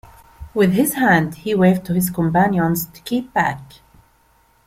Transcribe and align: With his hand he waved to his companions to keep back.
With 0.55 0.73
his 0.73 0.95
hand 0.95 1.35
he 1.35 1.53
waved 1.53 1.85
to 1.85 1.93
his 1.93 2.09
companions 2.09 2.87
to 2.87 3.01
keep 3.03 3.31
back. 3.33 3.61